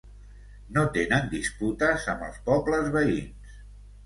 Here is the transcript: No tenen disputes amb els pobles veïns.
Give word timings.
No 0.77 0.85
tenen 0.95 1.29
disputes 1.33 2.09
amb 2.15 2.27
els 2.29 2.41
pobles 2.49 2.91
veïns. 2.97 3.55